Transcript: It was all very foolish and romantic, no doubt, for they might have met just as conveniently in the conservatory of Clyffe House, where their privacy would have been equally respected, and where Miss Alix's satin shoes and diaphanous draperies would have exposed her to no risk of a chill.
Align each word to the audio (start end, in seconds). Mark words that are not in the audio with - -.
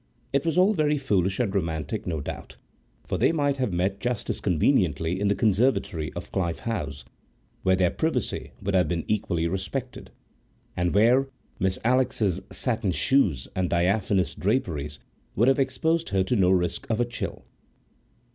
It 0.33 0.47
was 0.47 0.57
all 0.57 0.73
very 0.73 0.97
foolish 0.97 1.39
and 1.39 1.53
romantic, 1.53 2.07
no 2.07 2.21
doubt, 2.21 2.55
for 3.05 3.19
they 3.19 3.31
might 3.31 3.57
have 3.57 3.71
met 3.71 3.99
just 3.99 4.31
as 4.31 4.41
conveniently 4.41 5.19
in 5.19 5.27
the 5.27 5.35
conservatory 5.35 6.11
of 6.13 6.31
Clyffe 6.31 6.61
House, 6.61 7.05
where 7.61 7.75
their 7.75 7.91
privacy 7.91 8.49
would 8.63 8.73
have 8.73 8.87
been 8.87 9.05
equally 9.07 9.47
respected, 9.47 10.09
and 10.75 10.95
where 10.95 11.27
Miss 11.59 11.77
Alix's 11.83 12.41
satin 12.51 12.89
shoes 12.91 13.47
and 13.55 13.69
diaphanous 13.69 14.33
draperies 14.33 14.97
would 15.35 15.47
have 15.47 15.59
exposed 15.59 16.09
her 16.09 16.23
to 16.23 16.35
no 16.35 16.49
risk 16.49 16.89
of 16.89 16.99
a 16.99 17.05
chill. 17.05 17.45